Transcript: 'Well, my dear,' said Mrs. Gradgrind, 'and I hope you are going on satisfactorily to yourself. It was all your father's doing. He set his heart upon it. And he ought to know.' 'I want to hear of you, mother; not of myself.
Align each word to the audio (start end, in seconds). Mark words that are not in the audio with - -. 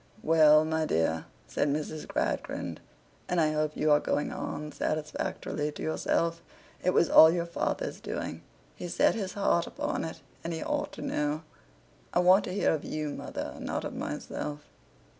'Well, 0.23 0.65
my 0.65 0.85
dear,' 0.87 1.25
said 1.45 1.67
Mrs. 1.67 2.07
Gradgrind, 2.07 2.81
'and 3.29 3.39
I 3.39 3.51
hope 3.51 3.77
you 3.77 3.91
are 3.91 3.99
going 3.99 4.33
on 4.33 4.71
satisfactorily 4.71 5.71
to 5.73 5.83
yourself. 5.83 6.41
It 6.83 6.95
was 6.95 7.07
all 7.07 7.29
your 7.31 7.45
father's 7.45 7.99
doing. 7.99 8.41
He 8.75 8.87
set 8.87 9.13
his 9.13 9.33
heart 9.33 9.67
upon 9.67 10.03
it. 10.03 10.21
And 10.43 10.53
he 10.53 10.63
ought 10.63 10.91
to 10.93 11.03
know.' 11.03 11.43
'I 12.15 12.19
want 12.21 12.45
to 12.45 12.51
hear 12.51 12.71
of 12.73 12.83
you, 12.83 13.09
mother; 13.13 13.53
not 13.59 13.83
of 13.85 13.93
myself. 13.93 14.61